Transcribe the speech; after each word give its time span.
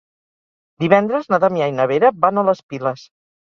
Divendres 0.83 1.29
na 1.35 1.39
Damià 1.45 1.69
i 1.73 1.77
na 1.81 1.87
Vera 1.93 2.13
van 2.27 2.43
a 2.45 2.47
les 2.51 2.65
Piles. 2.75 3.07